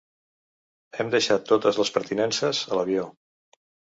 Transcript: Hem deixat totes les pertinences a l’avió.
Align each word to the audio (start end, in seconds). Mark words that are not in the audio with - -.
Hem 0.99 1.11
deixat 1.15 1.45
totes 1.51 1.77
les 1.81 1.93
pertinences 1.97 2.61
a 2.71 2.79
l’avió. 2.79 3.07